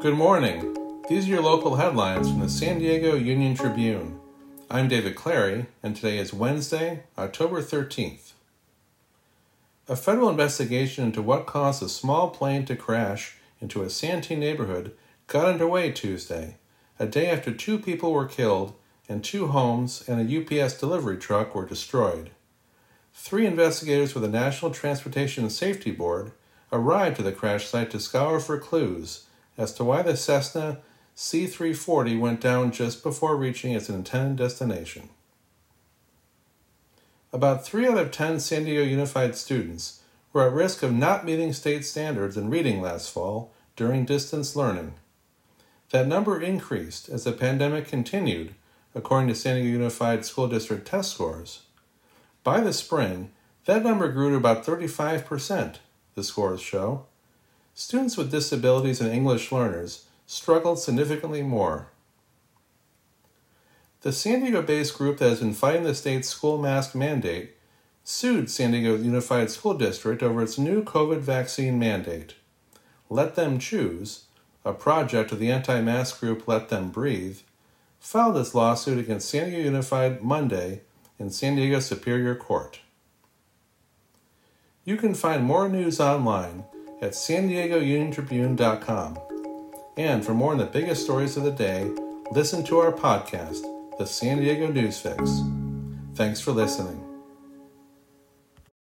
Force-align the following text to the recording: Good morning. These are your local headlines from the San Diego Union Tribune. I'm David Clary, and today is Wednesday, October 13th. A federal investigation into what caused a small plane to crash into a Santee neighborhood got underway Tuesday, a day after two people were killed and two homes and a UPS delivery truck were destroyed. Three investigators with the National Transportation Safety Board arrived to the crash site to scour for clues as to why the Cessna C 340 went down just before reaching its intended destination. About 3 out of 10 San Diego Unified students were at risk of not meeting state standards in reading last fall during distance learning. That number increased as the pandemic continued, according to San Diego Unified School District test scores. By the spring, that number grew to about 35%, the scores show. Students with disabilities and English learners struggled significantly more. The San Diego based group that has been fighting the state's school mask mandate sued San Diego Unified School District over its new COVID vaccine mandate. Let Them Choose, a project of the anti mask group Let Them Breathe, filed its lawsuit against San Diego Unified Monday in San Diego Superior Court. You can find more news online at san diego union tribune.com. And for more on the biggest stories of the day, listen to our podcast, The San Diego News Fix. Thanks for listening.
Good 0.00 0.14
morning. 0.14 0.78
These 1.10 1.26
are 1.26 1.32
your 1.32 1.42
local 1.42 1.76
headlines 1.76 2.30
from 2.30 2.40
the 2.40 2.48
San 2.48 2.78
Diego 2.78 3.16
Union 3.16 3.54
Tribune. 3.54 4.18
I'm 4.70 4.88
David 4.88 5.14
Clary, 5.14 5.66
and 5.82 5.94
today 5.94 6.16
is 6.16 6.32
Wednesday, 6.32 7.02
October 7.18 7.60
13th. 7.60 8.32
A 9.88 9.96
federal 9.96 10.30
investigation 10.30 11.04
into 11.04 11.20
what 11.20 11.44
caused 11.44 11.82
a 11.82 11.88
small 11.90 12.30
plane 12.30 12.64
to 12.64 12.76
crash 12.76 13.36
into 13.60 13.82
a 13.82 13.90
Santee 13.90 14.36
neighborhood 14.36 14.94
got 15.26 15.44
underway 15.44 15.92
Tuesday, 15.92 16.56
a 16.98 17.04
day 17.04 17.28
after 17.28 17.52
two 17.52 17.78
people 17.78 18.14
were 18.14 18.24
killed 18.24 18.72
and 19.06 19.22
two 19.22 19.48
homes 19.48 20.02
and 20.08 20.18
a 20.18 20.62
UPS 20.64 20.80
delivery 20.80 21.18
truck 21.18 21.54
were 21.54 21.66
destroyed. 21.66 22.30
Three 23.12 23.44
investigators 23.44 24.14
with 24.14 24.22
the 24.22 24.30
National 24.30 24.70
Transportation 24.70 25.50
Safety 25.50 25.90
Board 25.90 26.32
arrived 26.72 27.16
to 27.16 27.22
the 27.22 27.32
crash 27.32 27.66
site 27.66 27.90
to 27.90 28.00
scour 28.00 28.40
for 28.40 28.58
clues 28.58 29.26
as 29.60 29.74
to 29.74 29.84
why 29.84 30.00
the 30.00 30.16
Cessna 30.16 30.78
C 31.14 31.46
340 31.46 32.16
went 32.16 32.40
down 32.40 32.72
just 32.72 33.02
before 33.02 33.36
reaching 33.36 33.72
its 33.72 33.90
intended 33.90 34.38
destination. 34.38 35.10
About 37.30 37.64
3 37.64 37.86
out 37.86 37.98
of 37.98 38.10
10 38.10 38.40
San 38.40 38.64
Diego 38.64 38.82
Unified 38.82 39.36
students 39.36 40.02
were 40.32 40.46
at 40.46 40.54
risk 40.54 40.82
of 40.82 40.94
not 40.94 41.26
meeting 41.26 41.52
state 41.52 41.84
standards 41.84 42.38
in 42.38 42.48
reading 42.48 42.80
last 42.80 43.10
fall 43.10 43.52
during 43.76 44.06
distance 44.06 44.56
learning. 44.56 44.94
That 45.90 46.08
number 46.08 46.40
increased 46.40 47.10
as 47.10 47.24
the 47.24 47.32
pandemic 47.32 47.86
continued, 47.86 48.54
according 48.94 49.28
to 49.28 49.34
San 49.34 49.56
Diego 49.56 49.68
Unified 49.78 50.24
School 50.24 50.48
District 50.48 50.86
test 50.86 51.12
scores. 51.12 51.64
By 52.42 52.60
the 52.60 52.72
spring, 52.72 53.30
that 53.66 53.84
number 53.84 54.08
grew 54.08 54.30
to 54.30 54.36
about 54.36 54.64
35%, 54.64 55.76
the 56.14 56.24
scores 56.24 56.62
show. 56.62 57.04
Students 57.74 58.16
with 58.16 58.30
disabilities 58.30 59.00
and 59.00 59.12
English 59.12 59.50
learners 59.52 60.06
struggled 60.26 60.78
significantly 60.78 61.42
more. 61.42 61.88
The 64.02 64.12
San 64.12 64.40
Diego 64.40 64.62
based 64.62 64.96
group 64.96 65.18
that 65.18 65.28
has 65.28 65.40
been 65.40 65.52
fighting 65.52 65.84
the 65.84 65.94
state's 65.94 66.28
school 66.28 66.56
mask 66.56 66.94
mandate 66.94 67.56
sued 68.04 68.50
San 68.50 68.70
Diego 68.70 68.96
Unified 68.96 69.50
School 69.50 69.74
District 69.74 70.22
over 70.22 70.42
its 70.42 70.58
new 70.58 70.82
COVID 70.82 71.18
vaccine 71.18 71.78
mandate. 71.78 72.34
Let 73.08 73.34
Them 73.34 73.58
Choose, 73.58 74.24
a 74.64 74.72
project 74.72 75.32
of 75.32 75.38
the 75.38 75.50
anti 75.50 75.80
mask 75.80 76.20
group 76.20 76.48
Let 76.48 76.70
Them 76.70 76.90
Breathe, 76.90 77.40
filed 77.98 78.36
its 78.36 78.54
lawsuit 78.54 78.98
against 78.98 79.28
San 79.28 79.50
Diego 79.50 79.64
Unified 79.64 80.22
Monday 80.22 80.80
in 81.18 81.30
San 81.30 81.56
Diego 81.56 81.80
Superior 81.80 82.34
Court. 82.34 82.80
You 84.84 84.96
can 84.96 85.14
find 85.14 85.44
more 85.44 85.68
news 85.68 86.00
online 86.00 86.64
at 87.02 87.14
san 87.14 87.48
diego 87.48 87.78
union 87.78 88.10
tribune.com. 88.10 89.18
And 89.96 90.24
for 90.24 90.34
more 90.34 90.52
on 90.52 90.58
the 90.58 90.66
biggest 90.66 91.02
stories 91.02 91.36
of 91.36 91.44
the 91.44 91.50
day, 91.50 91.90
listen 92.32 92.64
to 92.64 92.78
our 92.78 92.92
podcast, 92.92 93.62
The 93.98 94.06
San 94.06 94.38
Diego 94.38 94.68
News 94.68 95.00
Fix. 95.00 95.42
Thanks 96.14 96.40
for 96.40 96.52
listening. 96.52 97.09